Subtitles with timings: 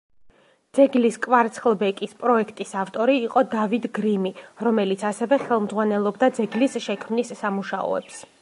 [0.77, 4.33] ძეგლის კვარცხლბეკის პროექტის ავტორი იყო დავიდ გრიმი,
[4.69, 8.23] რომელიც ასევე ხელმძღვანელობდა ძეგლის შექმნის სამუშაოებს.